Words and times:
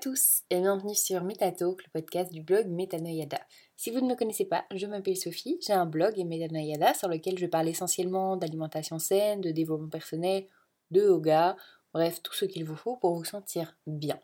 tous 0.00 0.44
et 0.48 0.60
bienvenue 0.60 0.94
sur 0.94 1.22
Metatalk, 1.24 1.84
le 1.84 1.90
podcast 1.92 2.32
du 2.32 2.40
blog 2.40 2.68
Metanoyada. 2.68 3.38
Si 3.76 3.90
vous 3.90 4.00
ne 4.00 4.08
me 4.08 4.16
connaissez 4.16 4.46
pas, 4.46 4.64
je 4.74 4.86
m'appelle 4.86 5.16
Sophie, 5.18 5.58
j'ai 5.60 5.74
un 5.74 5.84
blog 5.84 6.18
et 6.18 6.24
Metanoyada 6.24 6.94
sur 6.94 7.08
lequel 7.08 7.38
je 7.38 7.44
parle 7.44 7.68
essentiellement 7.68 8.38
d'alimentation 8.38 8.98
saine, 8.98 9.42
de 9.42 9.50
développement 9.50 9.90
personnel, 9.90 10.46
de 10.90 11.02
yoga, 11.02 11.56
bref, 11.92 12.22
tout 12.22 12.32
ce 12.32 12.46
qu'il 12.46 12.64
vous 12.64 12.76
faut 12.76 12.96
pour 12.96 13.14
vous 13.14 13.24
sentir 13.24 13.76
bien. 13.86 14.18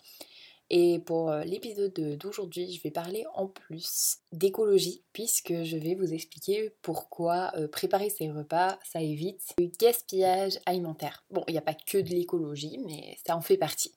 Et 0.70 1.00
pour 1.00 1.30
euh, 1.30 1.44
l'épisode 1.44 1.92
d'aujourd'hui, 2.18 2.72
je 2.72 2.82
vais 2.82 2.90
parler 2.90 3.26
en 3.34 3.48
plus 3.48 4.18
d'écologie, 4.32 5.04
puisque 5.12 5.62
je 5.62 5.76
vais 5.76 5.94
vous 5.94 6.14
expliquer 6.14 6.72
pourquoi 6.80 7.52
euh, 7.54 7.68
préparer 7.68 8.08
ces 8.08 8.30
repas, 8.30 8.78
ça 8.82 9.02
évite 9.02 9.54
le 9.58 9.66
gaspillage 9.78 10.58
alimentaire. 10.64 11.24
Bon, 11.30 11.44
il 11.48 11.52
n'y 11.52 11.58
a 11.58 11.62
pas 11.62 11.74
que 11.74 11.98
de 11.98 12.08
l'écologie, 12.08 12.78
mais 12.86 13.18
ça 13.26 13.36
en 13.36 13.42
fait 13.42 13.58
partie. 13.58 13.94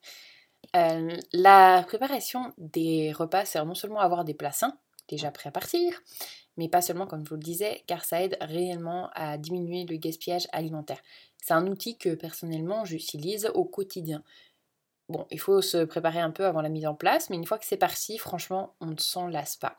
Euh, 0.75 1.17
la 1.33 1.83
préparation 1.85 2.53
des 2.57 3.11
repas 3.11 3.45
sert 3.45 3.65
non 3.65 3.75
seulement 3.75 3.99
à 3.99 4.05
avoir 4.05 4.23
des 4.23 4.33
plats 4.33 4.51
sains, 4.51 4.77
déjà 5.09 5.31
prêts 5.31 5.49
à 5.49 5.51
partir, 5.51 6.01
mais 6.57 6.69
pas 6.69 6.81
seulement 6.81 7.07
comme 7.07 7.25
je 7.25 7.29
vous 7.29 7.35
le 7.35 7.41
disais, 7.41 7.83
car 7.87 8.05
ça 8.05 8.21
aide 8.21 8.37
réellement 8.41 9.09
à 9.13 9.37
diminuer 9.37 9.85
le 9.85 9.97
gaspillage 9.97 10.47
alimentaire. 10.51 11.01
C'est 11.37 11.53
un 11.53 11.67
outil 11.67 11.97
que 11.97 12.15
personnellement 12.15 12.85
j'utilise 12.85 13.51
au 13.53 13.65
quotidien. 13.65 14.23
Bon, 15.09 15.27
il 15.29 15.39
faut 15.39 15.61
se 15.61 15.83
préparer 15.83 16.19
un 16.19 16.31
peu 16.31 16.45
avant 16.45 16.61
la 16.61 16.69
mise 16.69 16.87
en 16.87 16.95
place, 16.95 17.29
mais 17.29 17.35
une 17.35 17.45
fois 17.45 17.57
que 17.57 17.65
c'est 17.65 17.75
parti, 17.75 18.17
franchement, 18.17 18.75
on 18.79 18.87
ne 18.87 18.97
s'en 18.97 19.27
lasse 19.27 19.57
pas. 19.57 19.77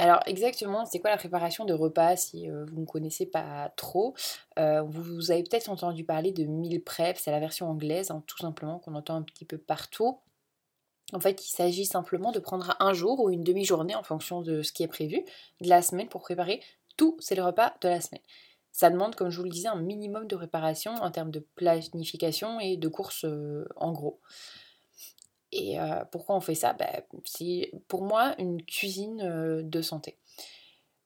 Alors 0.00 0.20
exactement, 0.26 0.84
c'est 0.86 1.00
quoi 1.00 1.10
la 1.10 1.16
préparation 1.16 1.64
de 1.64 1.72
repas 1.74 2.14
si 2.16 2.48
euh, 2.48 2.64
vous 2.66 2.80
ne 2.80 2.86
connaissez 2.86 3.26
pas 3.26 3.72
trop? 3.76 4.14
Euh, 4.56 4.82
Vous 4.82 5.32
avez 5.32 5.42
peut-être 5.42 5.68
entendu 5.68 6.04
parler 6.04 6.30
de 6.30 6.44
meal 6.44 6.82
prep, 6.84 7.16
c'est 7.18 7.32
la 7.32 7.40
version 7.40 7.68
anglaise, 7.68 8.12
hein, 8.12 8.22
tout 8.28 8.38
simplement, 8.38 8.78
qu'on 8.78 8.94
entend 8.94 9.16
un 9.16 9.22
petit 9.22 9.44
peu 9.44 9.58
partout. 9.58 10.20
En 11.12 11.18
fait, 11.20 11.44
il 11.44 11.50
s'agit 11.50 11.84
simplement 11.84 12.30
de 12.30 12.38
prendre 12.38 12.76
un 12.78 12.92
jour 12.92 13.18
ou 13.18 13.30
une 13.30 13.42
demi-journée 13.42 13.96
en 13.96 14.04
fonction 14.04 14.40
de 14.40 14.62
ce 14.62 14.72
qui 14.72 14.84
est 14.84 14.88
prévu 14.88 15.24
de 15.60 15.68
la 15.68 15.82
semaine 15.82 16.08
pour 16.08 16.20
préparer 16.20 16.62
tous 16.96 17.16
ces 17.18 17.40
repas 17.40 17.74
de 17.80 17.88
la 17.88 18.00
semaine. 18.00 18.22
Ça 18.70 18.90
demande, 18.90 19.16
comme 19.16 19.30
je 19.30 19.38
vous 19.38 19.44
le 19.44 19.50
disais, 19.50 19.68
un 19.68 19.80
minimum 19.80 20.28
de 20.28 20.36
préparation 20.36 20.92
en 20.94 21.10
termes 21.10 21.32
de 21.32 21.44
planification 21.56 22.60
et 22.60 22.76
de 22.76 22.88
courses 22.88 23.24
euh, 23.24 23.66
en 23.74 23.90
gros. 23.90 24.20
Et 25.52 25.80
euh, 25.80 26.04
pourquoi 26.10 26.36
on 26.36 26.40
fait 26.40 26.54
ça? 26.54 26.72
Ben, 26.72 27.02
C'est 27.24 27.72
pour 27.88 28.02
moi 28.02 28.34
une 28.38 28.62
cuisine 28.62 29.20
euh, 29.22 29.62
de 29.62 29.82
santé. 29.82 30.16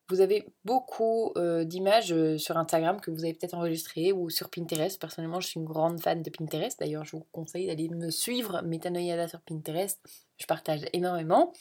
Vous 0.08 0.20
avez 0.20 0.44
beaucoup 0.66 1.32
d'images 1.64 2.14
sur 2.36 2.58
Instagram 2.58 3.00
que 3.00 3.10
vous 3.10 3.24
avez 3.24 3.32
peut-être 3.32 3.54
enregistrées 3.54 4.12
ou 4.12 4.28
sur 4.28 4.50
Pinterest. 4.50 5.00
Personnellement, 5.00 5.40
je 5.40 5.46
suis 5.46 5.58
une 5.58 5.64
grande 5.64 6.02
fan 6.02 6.22
de 6.22 6.28
Pinterest. 6.28 6.78
D'ailleurs, 6.78 7.04
je 7.04 7.16
vous 7.16 7.24
conseille 7.32 7.66
d'aller 7.66 7.88
me 7.88 8.10
suivre, 8.10 8.60
Metanoyada 8.60 9.26
sur 9.26 9.40
Pinterest. 9.40 10.00
Je 10.36 10.44
partage 10.44 10.82
énormément. 10.92 11.54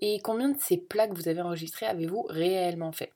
Et 0.00 0.20
combien 0.20 0.48
de 0.48 0.58
ces 0.58 0.76
plats 0.76 1.08
que 1.08 1.14
vous 1.14 1.28
avez 1.28 1.40
enregistrés 1.40 1.84
avez-vous 1.86 2.22
réellement 2.22 2.92
fait? 2.92 3.12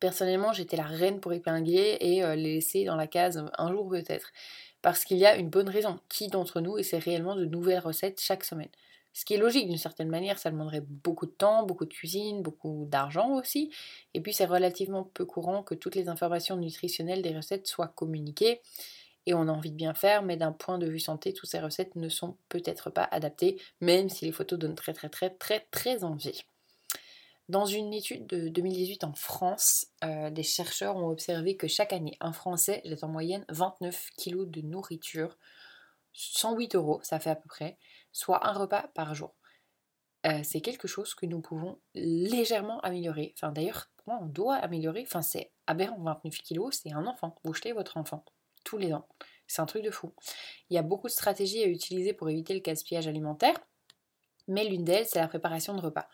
Personnellement, 0.00 0.52
j'étais 0.52 0.76
la 0.76 0.84
reine 0.84 1.18
pour 1.18 1.32
épingler 1.32 1.96
et 2.00 2.22
euh, 2.22 2.36
les 2.36 2.54
laisser 2.54 2.84
dans 2.84 2.94
la 2.94 3.06
case 3.06 3.44
un 3.56 3.72
jour 3.72 3.88
peut-être. 3.88 4.32
Parce 4.82 5.04
qu'il 5.04 5.18
y 5.18 5.26
a 5.26 5.36
une 5.36 5.50
bonne 5.50 5.68
raison. 5.68 5.98
Qui 6.08 6.28
d'entre 6.28 6.60
nous 6.60 6.78
essaie 6.78 6.98
réellement 6.98 7.36
de 7.36 7.44
nouvelles 7.44 7.80
recettes 7.80 8.20
chaque 8.20 8.44
semaine? 8.44 8.68
Ce 9.12 9.24
qui 9.24 9.34
est 9.34 9.38
logique 9.38 9.66
d'une 9.66 9.78
certaine 9.78 10.08
manière, 10.08 10.38
ça 10.38 10.50
demanderait 10.50 10.82
beaucoup 10.82 11.26
de 11.26 11.32
temps, 11.32 11.64
beaucoup 11.64 11.86
de 11.86 11.92
cuisine, 11.92 12.42
beaucoup 12.42 12.86
d'argent 12.88 13.34
aussi. 13.34 13.72
Et 14.14 14.20
puis 14.20 14.32
c'est 14.32 14.44
relativement 14.44 15.02
peu 15.02 15.24
courant 15.24 15.62
que 15.64 15.74
toutes 15.74 15.96
les 15.96 16.08
informations 16.08 16.56
nutritionnelles 16.56 17.22
des 17.22 17.34
recettes 17.34 17.66
soient 17.66 17.88
communiquées. 17.88 18.60
Et 19.26 19.34
on 19.34 19.48
a 19.48 19.52
envie 19.52 19.70
de 19.72 19.76
bien 19.76 19.94
faire, 19.94 20.22
mais 20.22 20.36
d'un 20.36 20.52
point 20.52 20.78
de 20.78 20.86
vue 20.86 21.00
santé, 21.00 21.32
toutes 21.32 21.50
ces 21.50 21.60
recettes 21.60 21.96
ne 21.96 22.08
sont 22.08 22.36
peut-être 22.48 22.90
pas 22.90 23.08
adaptées, 23.10 23.60
même 23.80 24.08
si 24.08 24.24
les 24.24 24.32
photos 24.32 24.58
donnent 24.58 24.76
très 24.76 24.92
très 24.94 25.08
très 25.08 25.30
très 25.30 25.66
très 25.70 26.04
envie. 26.04 26.44
Dans 27.48 27.64
une 27.64 27.94
étude 27.94 28.26
de 28.26 28.48
2018 28.48 29.04
en 29.04 29.14
France, 29.14 29.86
euh, 30.04 30.28
des 30.28 30.42
chercheurs 30.42 30.96
ont 30.96 31.08
observé 31.08 31.56
que 31.56 31.66
chaque 31.66 31.94
année, 31.94 32.16
un 32.20 32.34
Français 32.34 32.82
jette 32.84 33.04
en 33.04 33.08
moyenne 33.08 33.46
29 33.48 34.10
kg 34.18 34.50
de 34.50 34.60
nourriture, 34.60 35.38
108 36.12 36.74
euros, 36.74 37.00
ça 37.02 37.18
fait 37.18 37.30
à 37.30 37.36
peu 37.36 37.48
près, 37.48 37.78
soit 38.12 38.46
un 38.46 38.52
repas 38.52 38.88
par 38.94 39.14
jour. 39.14 39.34
Euh, 40.26 40.40
c'est 40.42 40.60
quelque 40.60 40.88
chose 40.88 41.14
que 41.14 41.24
nous 41.24 41.40
pouvons 41.40 41.78
légèrement 41.94 42.80
améliorer. 42.80 43.32
Enfin, 43.36 43.50
d'ailleurs, 43.50 43.88
pour 43.96 44.14
moi, 44.14 44.18
on 44.22 44.26
doit 44.26 44.56
améliorer. 44.56 45.02
Enfin, 45.06 45.22
c'est 45.22 45.50
aberrant, 45.66 45.98
29 46.02 46.42
kg, 46.42 46.70
c'est 46.72 46.92
un 46.92 47.06
enfant. 47.06 47.36
Vous 47.44 47.54
jetez 47.54 47.72
votre 47.72 47.96
enfant 47.96 48.24
tous 48.64 48.76
les 48.76 48.92
ans. 48.92 49.06
C'est 49.46 49.62
un 49.62 49.66
truc 49.66 49.82
de 49.82 49.90
fou. 49.90 50.12
Il 50.68 50.74
y 50.74 50.78
a 50.78 50.82
beaucoup 50.82 51.06
de 51.06 51.12
stratégies 51.12 51.62
à 51.62 51.68
utiliser 51.68 52.12
pour 52.12 52.28
éviter 52.28 52.52
le 52.52 52.60
gaspillage 52.60 53.06
alimentaire, 53.06 53.58
mais 54.48 54.64
l'une 54.64 54.84
d'elles, 54.84 55.06
c'est 55.06 55.20
la 55.20 55.28
préparation 55.28 55.74
de 55.74 55.80
repas. 55.80 56.08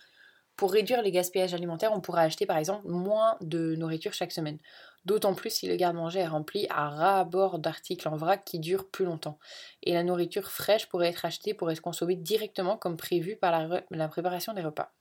Pour 0.56 0.72
réduire 0.72 1.03
les 1.03 1.10
gaspillages 1.10 1.54
alimentaires, 1.54 1.92
on 1.92 2.00
pourrait 2.00 2.22
acheter 2.22 2.47
par 2.47 2.59
exemple 2.59 2.87
moins 2.87 3.37
de 3.41 3.75
nourriture 3.75 4.12
chaque 4.12 4.32
semaine. 4.32 4.59
D'autant 5.04 5.34
plus 5.34 5.50
si 5.50 5.69
le 5.69 5.76
garde-manger 5.76 6.20
est 6.20 6.26
rempli 6.26 6.66
à 6.70 6.88
ras-bord 6.88 7.59
d'articles 7.59 8.09
en 8.09 8.16
vrac 8.16 8.44
qui 8.44 8.59
durent 8.59 8.88
plus 8.88 9.04
longtemps. 9.04 9.38
Et 9.82 9.92
la 9.92 10.03
nourriture 10.03 10.50
fraîche 10.50 10.88
pourrait 10.88 11.09
être 11.09 11.25
achetée 11.25 11.54
pour 11.54 11.70
être 11.70 11.81
consommée 11.81 12.16
directement 12.16 12.76
comme 12.78 12.97
prévu 12.97 13.37
par 13.37 13.69
la, 13.91 14.09
préparation 14.09 14.54
des 14.54 14.62
repas. 14.62 14.92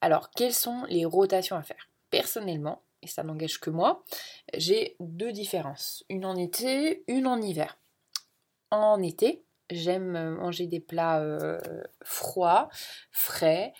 Alors, 0.00 0.30
quelles 0.30 0.54
sont 0.54 0.84
les 0.88 1.04
rotations 1.04 1.56
à 1.56 1.62
faire? 1.62 1.90
Personnellement, 2.10 2.82
et 3.02 3.08
ça 3.08 3.22
n'engage 3.22 3.58
que 3.60 3.70
moi, 3.70 4.04
j'ai 4.54 4.96
deux 5.00 5.32
différences. 5.32 6.04
Une 6.08 6.24
en 6.24 6.36
été, 6.36 7.02
une 7.08 7.26
en 7.26 7.40
hiver. 7.40 7.76
En 8.70 9.02
été, 9.02 9.44
j'aime 9.70 10.36
manger 10.36 10.66
des 10.66 10.80
plats 10.80 11.20
euh, 11.20 11.58
froids, 12.02 12.68
frais, 13.10 13.74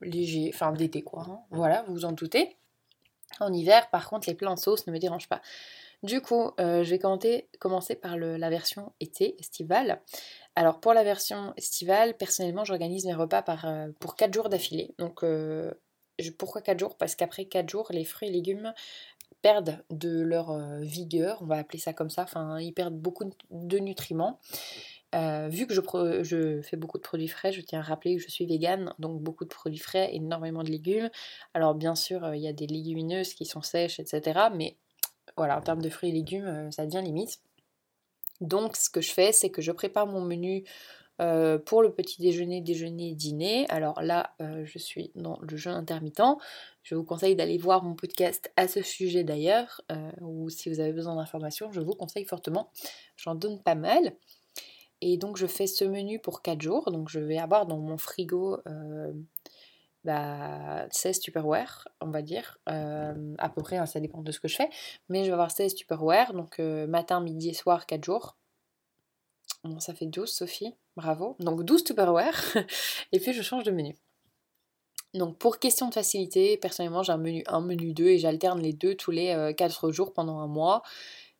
léger, 0.00 0.50
enfin 0.52 0.72
d'été 0.72 1.02
quoi. 1.02 1.26
Hein. 1.28 1.40
Voilà, 1.50 1.82
vous 1.86 1.94
vous 1.94 2.04
en 2.04 2.12
doutez. 2.12 2.56
En 3.40 3.52
hiver, 3.52 3.90
par 3.90 4.08
contre, 4.08 4.28
les 4.28 4.34
plats 4.34 4.50
en 4.50 4.56
sauce 4.56 4.86
ne 4.86 4.92
me 4.92 4.98
dérangent 4.98 5.28
pas. 5.28 5.42
Du 6.02 6.20
coup, 6.20 6.52
euh, 6.60 6.84
je 6.84 6.90
vais 6.90 6.98
commencer 7.58 7.94
par 7.96 8.16
la 8.16 8.50
version 8.50 8.92
été, 9.00 9.38
estivale. 9.40 10.00
Alors 10.54 10.80
pour 10.80 10.92
la 10.94 11.02
version 11.02 11.52
estivale, 11.56 12.16
personnellement, 12.16 12.64
j'organise 12.64 13.04
mes 13.06 13.14
repas 13.14 13.42
par, 13.42 13.66
pour 13.98 14.14
4 14.14 14.32
jours 14.32 14.48
d'affilée. 14.48 14.94
Donc 14.98 15.24
pourquoi 16.38 16.62
4 16.62 16.78
jours? 16.78 16.96
Parce 16.96 17.14
qu'après 17.14 17.46
4 17.46 17.68
jours, 17.68 17.88
les 17.90 18.04
fruits 18.04 18.28
et 18.28 18.32
légumes 18.32 18.72
perdent 19.42 19.82
de 19.90 20.20
leur 20.20 20.56
vigueur, 20.80 21.38
on 21.42 21.46
va 21.46 21.56
appeler 21.56 21.78
ça 21.78 21.92
comme 21.92 22.10
ça, 22.10 22.22
enfin 22.22 22.58
ils 22.60 22.72
perdent 22.72 22.96
beaucoup 22.96 23.30
de 23.50 23.78
nutriments. 23.78 24.38
Euh, 25.14 25.48
vu 25.48 25.66
que 25.66 25.74
je, 25.74 26.60
fais 26.62 26.76
beaucoup 26.76 26.98
de 26.98 27.02
produits 27.02 27.28
frais, 27.28 27.52
je 27.52 27.60
tiens 27.60 27.80
à 27.80 27.82
rappeler 27.82 28.16
que 28.16 28.22
je 28.22 28.28
suis 28.28 28.44
végane, 28.44 28.92
donc 28.98 29.22
beaucoup 29.22 29.44
de 29.44 29.50
produits 29.50 29.78
frais, 29.78 30.10
énormément 30.12 30.62
de 30.62 30.70
légumes. 30.70 31.10
Alors 31.54 31.74
bien 31.74 31.94
sûr, 31.94 32.24
euh, 32.24 32.36
il 32.36 32.42
y 32.42 32.48
a 32.48 32.52
des 32.52 32.66
légumineuses 32.66 33.34
qui 33.34 33.46
sont 33.46 33.62
sèches, 33.62 34.00
etc. 34.00 34.48
Mais 34.54 34.76
voilà, 35.36 35.58
en 35.58 35.62
termes 35.62 35.82
de 35.82 35.88
fruits 35.90 36.10
et 36.10 36.12
légumes, 36.12 36.46
euh, 36.46 36.70
ça 36.70 36.86
devient 36.86 37.02
limite. 37.02 37.40
Donc 38.40 38.76
ce 38.76 38.90
que 38.90 39.00
je 39.00 39.12
fais, 39.12 39.32
c'est 39.32 39.50
que 39.50 39.62
je 39.62 39.72
prépare 39.72 40.06
mon 40.06 40.20
menu 40.20 40.64
pour 41.64 41.82
le 41.82 41.94
petit 41.94 42.20
déjeuner, 42.20 42.60
déjeuner, 42.60 43.14
dîner. 43.14 43.64
Alors 43.70 44.02
là, 44.02 44.34
je 44.38 44.78
suis 44.78 45.12
dans 45.14 45.38
le 45.40 45.56
jeûne 45.56 45.72
intermittent. 45.72 46.20
Je 46.82 46.94
vous 46.94 47.04
conseille 47.04 47.34
d'aller 47.34 47.56
voir 47.56 47.82
mon 47.82 47.94
podcast 47.94 48.52
à 48.56 48.68
ce 48.68 48.82
sujet 48.82 49.24
d'ailleurs, 49.24 49.80
ou 50.20 50.50
si 50.50 50.68
vous 50.68 50.78
avez 50.78 50.92
besoin 50.92 51.16
d'informations, 51.16 51.72
je 51.72 51.80
vous 51.80 51.94
conseille 51.94 52.26
fortement. 52.26 52.70
J'en 53.16 53.34
donne 53.34 53.62
pas 53.62 53.74
mal. 53.74 54.12
Et 55.00 55.16
donc 55.16 55.36
je 55.36 55.46
fais 55.46 55.66
ce 55.66 55.84
menu 55.84 56.18
pour 56.18 56.42
4 56.42 56.60
jours. 56.60 56.90
Donc 56.90 57.08
je 57.08 57.20
vais 57.20 57.38
avoir 57.38 57.66
dans 57.66 57.78
mon 57.78 57.98
frigo 57.98 58.58
euh, 58.66 59.12
bah, 60.04 60.86
16 60.90 61.20
Tupperware, 61.20 61.88
on 62.00 62.10
va 62.10 62.22
dire. 62.22 62.58
Euh, 62.68 63.34
à 63.38 63.48
peu 63.48 63.62
près, 63.62 63.76
hein, 63.76 63.86
ça 63.86 64.00
dépend 64.00 64.22
de 64.22 64.32
ce 64.32 64.40
que 64.40 64.48
je 64.48 64.56
fais. 64.56 64.70
Mais 65.08 65.20
je 65.20 65.26
vais 65.26 65.34
avoir 65.34 65.50
16 65.50 65.74
Tupperware. 65.74 66.32
Donc 66.32 66.58
euh, 66.60 66.86
matin, 66.86 67.20
midi 67.20 67.50
et 67.50 67.54
soir, 67.54 67.86
4 67.86 68.04
jours. 68.04 68.36
Bon, 69.64 69.80
ça 69.80 69.94
fait 69.94 70.06
12, 70.06 70.30
Sophie. 70.30 70.74
Bravo. 70.96 71.36
Donc 71.40 71.62
12 71.64 71.84
Tupperware. 71.84 72.40
et 73.12 73.20
puis 73.20 73.32
je 73.32 73.42
change 73.42 73.64
de 73.64 73.70
menu. 73.70 73.96
Donc 75.12 75.38
pour 75.38 75.58
question 75.58 75.88
de 75.88 75.94
facilité, 75.94 76.58
personnellement 76.58 77.02
j'ai 77.02 77.12
un 77.12 77.16
menu 77.18 77.42
1, 77.46 77.60
menu 77.62 77.94
2 77.94 78.04
et 78.04 78.18
j'alterne 78.18 78.60
les 78.60 78.74
deux 78.74 78.94
tous 78.96 79.10
les 79.10 79.54
4 79.56 79.90
jours 79.90 80.12
pendant 80.12 80.40
un 80.40 80.46
mois. 80.46 80.82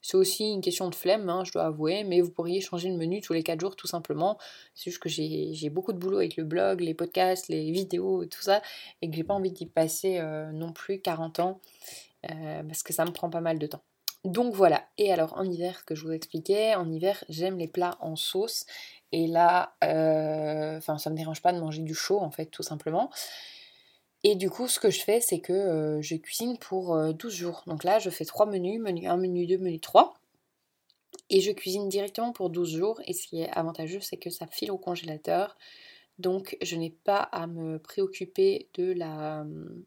C'est 0.07 0.17
aussi 0.17 0.53
une 0.53 0.61
question 0.61 0.89
de 0.89 0.95
flemme, 0.95 1.29
hein, 1.29 1.43
je 1.43 1.51
dois 1.51 1.65
avouer, 1.65 2.05
mais 2.05 2.21
vous 2.21 2.31
pourriez 2.31 2.61
changer 2.61 2.89
le 2.89 2.97
menu 2.97 3.21
tous 3.21 3.33
les 3.33 3.43
4 3.43 3.59
jours 3.59 3.75
tout 3.75 3.89
simplement. 3.89 4.39
C'est 4.73 4.93
juste 4.93 5.03
que 5.03 5.09
j'ai 5.09 5.69
beaucoup 5.69 5.93
de 5.93 5.99
boulot 5.99 6.19
avec 6.19 6.37
le 6.37 6.45
blog, 6.45 6.81
les 6.81 6.95
podcasts, 6.95 7.49
les 7.49 7.73
vidéos 7.73 8.23
et 8.23 8.29
tout 8.29 8.41
ça, 8.41 8.63
et 9.03 9.11
que 9.11 9.17
j'ai 9.17 9.25
pas 9.25 9.35
envie 9.35 9.51
d'y 9.51 9.67
passer 9.67 10.21
euh, 10.21 10.53
non 10.53 10.73
plus 10.73 11.01
40 11.01 11.41
ans, 11.41 11.61
euh, 12.31 12.63
parce 12.63 12.85
que 12.85 12.93
ça 12.93 13.05
me 13.05 13.11
prend 13.11 13.31
pas 13.31 13.41
mal 13.41 13.59
de 13.59 13.67
temps. 13.67 13.83
Donc 14.23 14.55
voilà, 14.55 14.85
et 14.97 15.13
alors 15.13 15.37
en 15.37 15.43
hiver, 15.43 15.85
que 15.85 15.97
je 15.97 16.05
vous 16.05 16.13
expliquais, 16.13 16.77
en 16.77 16.89
hiver 16.89 17.25
j'aime 17.29 17.59
les 17.59 17.67
plats 17.67 17.97
en 17.99 18.15
sauce, 18.15 18.65
et 19.11 19.27
là, 19.27 19.75
euh, 19.83 20.79
enfin 20.79 20.99
ça 20.99 21.11
me 21.11 21.17
dérange 21.17 21.43
pas 21.43 21.53
de 21.53 21.59
manger 21.59 21.83
du 21.83 21.95
chaud 21.95 22.21
en 22.21 22.31
fait, 22.31 22.47
tout 22.47 22.63
simplement. 22.63 23.11
Et 24.25 24.35
du 24.35 24.51
coup, 24.51 24.67
ce 24.69 24.81
que 24.81 24.91
je 24.91 25.01
fais, 25.01 25.21
c'est 25.21 25.41
que 25.41 25.53
euh, 25.53 26.03
je 26.03 26.17
cuisine 26.17 26.59
pour 26.59 26.97
12 27.15 27.33
euh, 27.33 27.37
jours. 27.37 27.63
Donc 27.67 27.85
là, 27.85 27.99
je 27.99 28.11
fais 28.11 28.25
3 28.25 28.47
menus, 28.47 28.81
menu 28.81 29.07
1, 29.07 29.17
menu 29.17 29.47
2, 29.47 29.59
menu 29.59 29.81
3. 29.81 30.15
Et 31.31 31.41
je 31.41 31.53
cuisine 31.53 31.89
directement 31.89 32.33
pour 32.33 32.51
12 32.51 32.77
jours. 32.77 33.01
Et 33.07 33.13
ce 33.13 33.27
qui 33.27 33.41
est 33.41 33.51
avantageux, 33.51 34.01
c'est 34.01 34.17
que 34.17 34.31
ça 34.31 34.47
file 34.47 34.71
au 34.71 34.79
congélateur. 34.79 35.57
Donc 36.19 36.57
je 36.63 36.77
n'ai 36.77 36.91
pas 36.91 37.19
à 37.19 37.47
me 37.47 37.79
préoccuper 37.79 38.69
de 38.75 38.93
la 38.93 39.43
hum, 39.43 39.85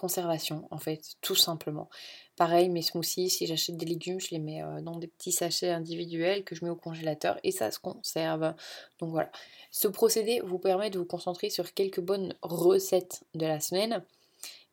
conservation 0.00 0.66
en 0.70 0.78
fait, 0.78 1.16
tout 1.20 1.34
simplement. 1.34 1.90
Pareil, 2.36 2.70
mes 2.70 2.80
smoothies, 2.80 3.28
si 3.28 3.46
j'achète 3.46 3.76
des 3.76 3.84
légumes, 3.84 4.18
je 4.18 4.30
les 4.30 4.38
mets 4.38 4.62
euh, 4.62 4.80
dans 4.80 4.96
des 4.96 5.08
petits 5.08 5.30
sachets 5.30 5.68
individuels 5.68 6.42
que 6.42 6.54
je 6.54 6.64
mets 6.64 6.70
au 6.70 6.76
congélateur 6.76 7.38
et 7.44 7.52
ça 7.52 7.70
se 7.70 7.78
conserve. 7.78 8.54
Donc 8.98 9.10
voilà. 9.10 9.30
Ce 9.70 9.88
procédé 9.88 10.40
vous 10.40 10.58
permet 10.58 10.88
de 10.88 10.98
vous 10.98 11.04
concentrer 11.04 11.50
sur 11.50 11.74
quelques 11.74 12.00
bonnes 12.00 12.34
recettes 12.40 13.24
de 13.34 13.44
la 13.44 13.60
semaine. 13.60 14.02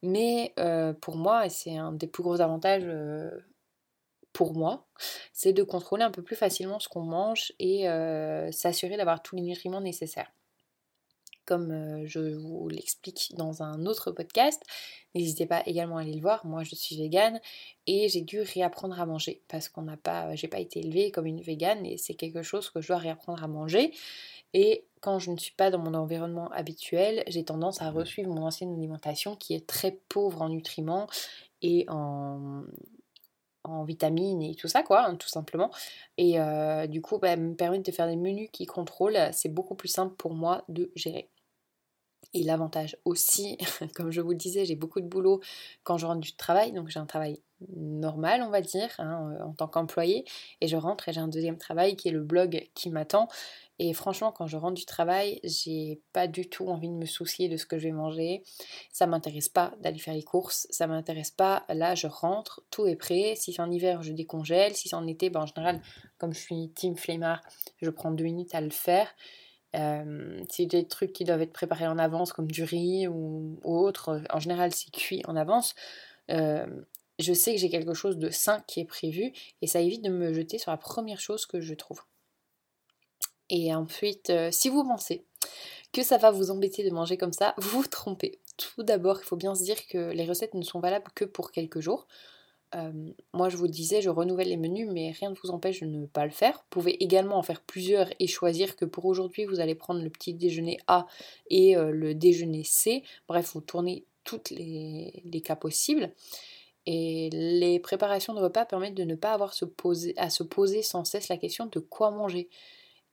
Mais 0.02 0.54
euh, 0.60 0.94
pour 0.94 1.18
moi, 1.18 1.46
et 1.46 1.50
c'est 1.50 1.76
un 1.76 1.92
des 1.92 2.08
plus 2.08 2.24
gros 2.24 2.40
avantages 2.40 2.86
euh, 2.86 3.30
pour 4.32 4.54
moi, 4.54 4.88
c'est 5.34 5.52
de 5.52 5.64
contrôler 5.64 6.04
un 6.04 6.12
peu 6.12 6.22
plus 6.22 6.38
facilement 6.38 6.80
ce 6.80 6.88
qu'on 6.88 7.02
mange 7.02 7.52
et 7.60 7.88
s'assurer 8.52 8.96
d'avoir 8.96 9.24
tous 9.24 9.36
les 9.36 9.42
nutriments 9.42 9.82
nécessaires 9.82 10.32
comme 11.48 11.72
euh, 11.72 12.06
je 12.06 12.20
vous 12.36 12.68
l'explique 12.70 13.32
dans 13.36 13.64
un 13.64 13.88
autre 13.88 14.12
podcast. 14.12 14.62
N'hésitez 15.16 15.48
pas 15.48 15.64
également 15.66 15.98
à 15.98 16.02
aller 16.02 16.14
le 16.14 16.22
voir. 16.22 16.46
Moi, 16.46 16.64
je 16.64 16.76
suis 16.76 16.96
végane 16.98 17.40
et 17.88 18.10
j'ai 18.10 18.22
dû 18.22 18.42
réapprendre 18.42 19.00
à 19.02 19.06
manger 19.08 19.42
parce 19.48 19.70
qu'on 19.70 19.82
n'a 19.82 19.98
pas, 19.98 20.36
j'ai 20.36 20.48
pas 20.48 20.60
été 20.60 20.80
élevée 20.80 21.10
comme 21.10 21.26
une 21.26 21.42
végane 21.42 21.86
et 21.86 21.98
c'est 21.98 22.14
quelque 22.14 22.44
chose 22.44 22.70
que 22.70 22.82
je 22.82 22.90
dois 22.90 22.98
réapprendre 22.98 23.44
à 23.44 23.48
manger. 23.48 23.94
Et 24.54 24.86
quand 25.02 25.20
je 25.20 25.32
ne 25.32 25.38
suis 25.38 25.54
pas 25.54 25.72
dans 25.72 25.80
mon 25.80 25.94
environnement 25.94 26.50
habituel, 26.52 27.24
j'ai 27.28 27.44
tendance 27.44 27.82
à 27.82 27.90
resuivre 27.90 28.30
mon 28.34 28.44
ancienne 28.44 28.74
alimentation 28.74 29.36
qui 29.36 29.54
est 29.56 29.66
très 29.66 30.00
pauvre 30.10 30.42
en 30.42 30.50
nutriments 30.50 31.08
et 31.62 31.86
en, 31.90 32.64
vitamines 33.86 34.42
et 34.42 34.56
tout 34.56 34.70
ça, 34.70 34.82
quoi, 34.82 35.06
hein, 35.08 35.16
tout 35.16 35.28
simplement. 35.28 35.72
Et 36.18 36.40
euh, 36.40 36.88
du 36.88 37.02
coup, 37.02 37.18
bah, 37.20 37.36
me 37.36 37.54
permettre 37.54 37.84
de 37.84 37.92
faire 37.92 38.08
des 38.08 38.16
menus 38.16 38.50
qui 38.54 38.66
contrôlent, 38.66 39.20
c'est 39.34 39.50
beaucoup 39.50 39.76
plus 39.76 39.90
simple 39.90 40.16
pour 40.16 40.34
moi 40.34 40.64
de 40.70 40.92
gérer. 40.96 41.30
Et 42.34 42.44
l'avantage 42.44 42.98
aussi, 43.06 43.58
comme 43.96 44.12
je 44.12 44.22
vous 44.22 44.32
le 44.32 44.38
disais, 44.38 44.66
j'ai 44.66 44.76
beaucoup 44.76 45.02
de 45.02 45.08
boulot 45.08 45.42
quand 45.84 45.98
je 45.98 46.06
rentre 46.06 46.22
du 46.22 46.36
travail, 46.36 46.72
donc 46.72 46.90
j'ai 46.90 47.00
un 47.00 47.06
travail 47.06 47.42
normal, 47.76 48.44
on 48.44 48.50
va 48.50 48.62
dire, 48.62 48.90
hein, 49.00 49.36
euh, 49.40 49.44
en 49.44 49.54
tant 49.54 49.68
qu'employé, 49.68 50.26
et 50.62 50.68
je 50.68 50.76
rentre 50.78 51.10
et 51.10 51.14
j'ai 51.14 51.20
un 51.20 51.28
deuxième 51.28 51.58
travail 51.58 51.96
qui 51.96 52.08
est 52.08 52.12
le 52.12 52.24
blog 52.24 52.70
qui 52.76 52.90
m'attend. 52.90 53.28
Et 53.80 53.94
franchement, 53.94 54.32
quand 54.32 54.48
je 54.48 54.58
rentre 54.58 54.74
du 54.74 54.86
travail, 54.86 55.40
j'ai 55.44 56.02
pas 56.12 56.28
du 56.28 56.50
tout 56.50 56.68
envie 56.68 56.90
de 56.90 56.96
me 56.96 57.06
soucier 57.06 57.48
de 57.48 57.58
ce 57.58 57.66
que 57.66 57.78
je 57.78 57.84
vais 57.84 57.94
manger. 57.94 58.44
Ça 58.92 59.06
m'intéresse 59.06 59.50
pas 59.50 59.74
d'aller 59.82 60.00
faire 60.00 60.16
les 60.16 60.24
courses, 60.24 60.66
ça 60.72 60.88
m'intéresse 60.88 61.30
pas. 61.30 61.64
Là, 61.70 61.94
je 61.94 62.08
rentre, 62.08 62.64
tout 62.72 62.88
est 62.88 62.96
prêt. 62.96 63.36
Si 63.36 63.54
c'est 63.54 63.62
en 63.62 63.70
hiver, 63.70 64.02
je 64.02 64.14
décongèle. 64.14 64.76
Si 64.76 64.90
c'est 64.90 64.96
en 64.96 65.06
été, 65.06 65.30
ben, 65.30 65.42
en 65.42 65.46
général, 65.46 65.82
comme 66.18 66.34
je 66.34 66.40
suis 66.40 66.70
team 66.70 66.98
flemmard, 66.98 67.42
je 67.80 67.92
prends 67.92 68.12
deux 68.12 68.24
minutes 68.24 68.56
à 68.56 68.62
le 68.62 68.72
faire. 68.72 69.08
Euh, 69.78 70.44
c'est 70.50 70.66
des 70.66 70.88
trucs 70.88 71.14
qui 71.14 71.24
doivent 71.24 71.42
être 71.42 71.54
préparés 71.54 71.88
en 71.88 71.98
avance, 71.98 72.34
comme 72.34 72.50
du 72.50 72.64
riz 72.64 73.08
ou, 73.08 73.60
autre. 73.64 74.22
En 74.32 74.40
général, 74.40 74.74
c'est 74.74 74.92
cuit 74.92 75.22
en 75.28 75.36
avance. 75.36 75.76
Euh, 76.32 76.66
je 77.20 77.34
sais 77.34 77.54
que 77.54 77.60
j'ai 77.60 77.70
quelque 77.70 77.94
chose 77.94 78.18
de 78.18 78.30
sain 78.30 78.64
qui 78.68 78.80
est 78.80 78.86
prévu 78.86 79.34
et 79.62 79.68
ça 79.68 79.80
évite 79.80 80.04
de 80.04 80.10
me 80.10 80.34
jeter 80.34 80.58
sur 80.58 80.72
la 80.72 80.78
première 80.78 81.20
chose 81.20 81.46
que 81.46 81.62
je 81.62 81.74
trouve. 81.74 82.02
Et 83.50 83.74
ensuite, 83.74 84.30
euh, 84.30 84.50
si 84.52 84.70
vous 84.70 84.84
pensez 84.84 85.24
que 85.94 86.04
ça 86.04 86.18
va 86.18 86.32
vous 86.32 86.52
embêter 86.52 86.84
de 86.84 86.94
manger 86.94 87.18
comme 87.18 87.34
ça, 87.34 87.54
vous 87.58 87.82
vous 87.82 87.88
trompez. 87.88 88.40
Tout 88.58 88.84
d'abord, 88.84 89.20
il 89.22 89.24
faut 89.24 89.38
bien 89.38 89.56
se 89.56 89.64
dire 89.64 89.88
que 89.88 90.12
les 90.12 90.26
recettes 90.26 90.54
ne 90.54 90.64
sont 90.64 90.80
valables 90.80 91.12
que 91.16 91.26
pour 91.26 91.52
quelques 91.52 91.80
jours 91.80 92.08
moi, 93.34 93.50
je 93.50 93.58
vous 93.58 93.68
disais, 93.68 94.02
je 94.02 94.10
renouvelle 94.10 94.50
les 94.50 94.58
menus, 94.58 94.88
mais 94.92 95.12
rien 95.12 95.30
ne 95.30 95.36
vous 95.42 95.52
empêche 95.52 95.82
de 95.82 95.86
ne 95.86 96.06
pas 96.06 96.26
le 96.26 96.32
faire. 96.32 96.56
Vous 96.56 96.70
pouvez 96.70 97.04
également 97.04 97.38
en 97.38 97.44
faire 97.44 97.62
plusieurs 97.62 98.10
et 98.20 98.28
choisir 98.28 98.76
que 98.76 98.86
pour 98.86 99.06
aujourd'hui, 99.06 99.46
vous 99.46 99.60
allez 99.60 99.76
prendre 99.76 100.02
le 100.02 100.10
petit 100.10 100.34
déjeuner 100.34 100.78
A 100.88 101.08
et 101.50 101.76
le 101.76 102.14
déjeuner 102.14 102.64
C. 102.64 103.04
Bref, 103.28 103.52
vous 103.54 103.62
tournez 103.62 104.06
tous 104.24 104.52
les, 104.52 105.24
les, 105.24 105.42
cas 105.42 105.56
possibles. 105.56 106.12
Et 106.86 107.30
les 107.32 107.80
préparations 107.80 108.34
de 108.34 108.40
repas 108.40 108.66
permettent 108.66 108.96
de 108.96 109.04
ne 109.04 109.16
pas 109.16 109.34
avoir 109.34 109.54
à 110.18 110.30
se 110.30 110.44
poser 110.44 110.82
sans 110.84 111.04
cesse 111.06 111.30
la 111.30 111.38
question 111.38 111.66
de 111.66 111.80
quoi 111.80 112.12
manger 112.12 112.50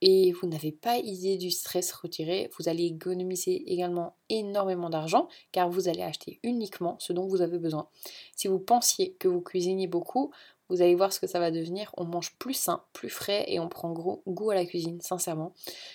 et 0.00 0.32
vous 0.32 0.46
n'avez 0.46 0.73
pas 0.73 0.99
idée 0.99 1.37
du 1.37 1.50
stress 1.50 1.93
retiré, 1.93 2.50
vous 2.58 2.69
allez 2.69 2.85
économiser 2.85 3.73
également 3.73 4.17
énormément 4.29 4.91
d'argent 4.91 5.29
car 5.52 5.70
vous 5.70 5.88
allez 5.88 6.02
acheter 6.02 6.41
uniquement 6.43 6.96
ce 6.99 7.12
dont 7.12 7.26
vous 7.26 7.43
avez 7.43 7.58
besoin. 7.58 7.88
Si 8.37 8.49
vous 8.49 8.58
pensiez 8.58 9.12
que 9.19 9.29
vous 9.29 9.41
cuisiniez 9.41 9.87
beaucoup, 9.87 10.32
vous 10.69 10.82
allez 10.82 10.94
voir 10.94 11.12
ce 11.12 11.20
que 11.20 11.26
ça 11.26 11.38
va 11.38 11.50
devenir. 11.50 11.91
On 11.96 12.05
mange 12.05 12.35
plus 12.38 12.55
sain, 12.55 12.82
plus 12.93 13.11
frais 13.11 13.44
et 13.49 13.61
on 13.61 13.69
prend 13.69 13.93
gros 13.93 14.23
goût 14.26 14.50
à 14.50 14.55
la 14.55 14.64
cuisine, 14.64 15.00
sincèrement. 15.00 15.52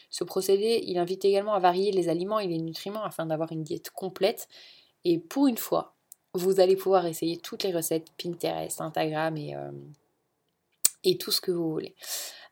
Ce 0.09 0.23
procédé, 0.23 0.83
il 0.85 0.97
invite 0.97 1.25
également 1.25 1.53
à 1.53 1.59
varier 1.59 1.91
les 1.91 2.09
aliments 2.09 2.39
et 2.39 2.47
les 2.47 2.59
nutriments 2.59 3.03
afin 3.03 3.25
d'avoir 3.25 3.51
une 3.51 3.63
diète 3.63 3.89
complète. 3.89 4.47
Et 5.05 5.17
pour 5.17 5.47
une 5.47 5.57
fois, 5.57 5.95
vous 6.33 6.59
allez 6.59 6.75
pouvoir 6.75 7.05
essayer 7.07 7.37
toutes 7.37 7.63
les 7.63 7.73
recettes 7.73 8.07
Pinterest, 8.21 8.79
Instagram 8.81 9.35
et, 9.37 9.55
euh, 9.55 9.71
et 11.03 11.17
tout 11.17 11.31
ce 11.31 11.41
que 11.41 11.51
vous 11.51 11.71
voulez. 11.71 11.95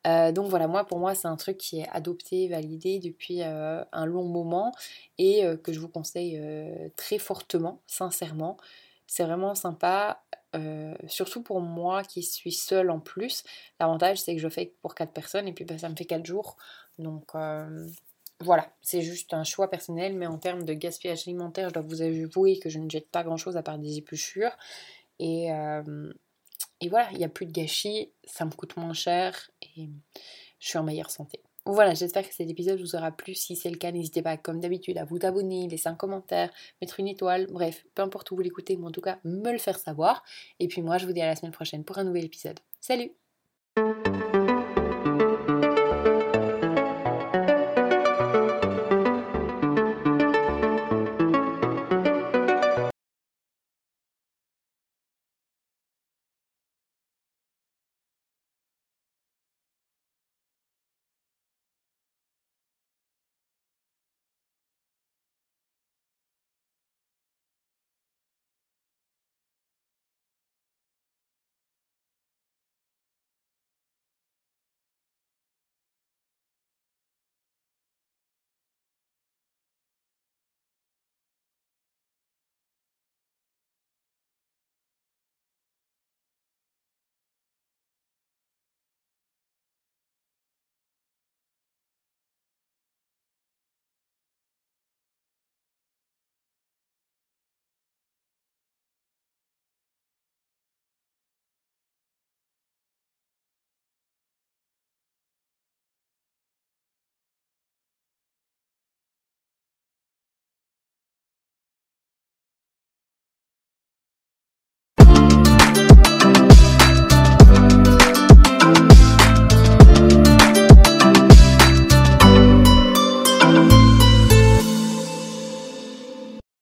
Euh, 0.08 0.32
donc 0.32 0.50
voilà, 0.50 0.68
moi 0.68 0.86
pour 0.86 1.00
moi 1.00 1.16
c'est 1.16 1.28
un 1.28 1.36
truc 1.36 1.58
qui 1.58 1.80
est 1.80 1.90
adopté, 1.90 2.48
validé 2.48 3.00
depuis 3.00 3.42
euh, 3.42 3.84
un 3.92 4.06
long 4.06 4.24
moment 4.24 4.72
et 5.18 5.46
euh, 5.46 5.58
que 5.58 5.74
je 5.74 5.80
vous 5.80 5.90
conseille 5.90 6.42
très 6.96 7.18
fortement, 7.18 7.82
sincèrement. 7.88 8.58
C'est 9.08 9.24
vraiment 9.24 9.56
sympa, 9.56 10.22
surtout 11.08 11.42
pour 11.42 11.62
moi 11.62 12.04
qui 12.04 12.24
suis 12.24 12.52
seule 12.52 12.90
en 12.90 13.00
plus. 13.00 13.44
L'avantage 13.80 14.20
c'est 14.20 14.36
que 14.36 14.42
je 14.42 14.50
fais 14.50 14.74
pour 14.82 14.96
4 14.96 15.12
personnes 15.14 15.48
et 15.48 15.54
puis 15.54 15.66
bah, 15.66 15.78
ça 15.78 15.90
me 15.90 15.96
fait 15.96 16.06
4 16.06 16.26
jours. 16.26 16.58
Donc 17.00 17.34
voilà, 18.40 18.70
c'est 18.82 19.02
juste 19.02 19.34
un 19.34 19.44
choix 19.44 19.70
personnel, 19.70 20.16
mais 20.16 20.28
en 20.28 20.38
termes 20.38 20.64
de 20.64 20.74
gaspillage 20.74 21.28
alimentaire, 21.28 21.70
je 21.70 21.74
dois 21.74 21.84
vous 21.84 22.02
avouer 22.02 22.60
que 22.60 22.70
je 22.70 22.80
ne 22.80 22.90
jette 22.90 23.10
pas 23.10 23.24
grand 23.24 23.38
chose 23.38 23.58
à 23.58 23.64
part 23.64 23.80
des 23.80 23.98
épluchures. 23.98 24.56
Et, 25.20 25.50
et 26.82 26.90
voilà, 26.90 27.10
il 27.12 27.18
n'y 27.18 27.24
a 27.24 27.30
plus 27.30 27.46
de 27.46 27.52
gâchis, 27.52 28.12
ça 28.24 28.46
me 28.46 28.52
coûte 28.52 28.78
moins 28.78 28.94
cher 28.94 29.50
et 29.62 29.90
je 30.60 30.68
suis 30.68 30.78
en 30.78 30.84
meilleure 30.84 31.12
santé. 31.12 31.42
Voilà, 31.66 31.94
j'espère 31.94 32.28
que 32.28 32.34
cet 32.34 32.50
épisode 32.50 32.80
vous 32.80 32.96
aura 32.96 33.12
plu. 33.12 33.36
Si 33.36 33.58
c'est 33.58 33.70
le 33.70 33.76
cas, 33.76 33.92
n'hésitez 33.92 34.22
pas, 34.22 34.38
comme 34.38 34.62
d'habitude, 34.62 34.98
à 34.98 35.04
vous 35.04 35.20
abonner, 35.24 35.68
laisser 35.68 35.90
un 35.90 35.96
commentaire, 35.96 36.50
mettre 36.82 37.00
une 37.02 37.10
étoile, 37.10 37.48
bref, 37.48 37.86
peu 37.94 38.04
importe 38.04 38.32
où 38.32 38.38
vous 38.38 38.42
l'écoutez, 38.42 38.78
mais 38.78 38.86
en 38.86 38.92
tout 38.92 39.02
cas, 39.02 39.20
me 39.26 39.52
le 39.52 39.58
faire 39.58 39.78
savoir. 39.78 40.24
Et 40.60 40.70
puis 40.70 40.82
moi, 40.82 40.98
je 40.98 41.06
vous 41.06 41.12
dis 41.12 41.22
à 41.22 41.28
la 41.28 41.36
semaine 41.36 41.52
prochaine 41.52 41.84
pour 41.84 41.98
un 41.98 42.06
nouvel 42.06 42.24
épisode. 42.24 42.60
Salut 42.80 43.12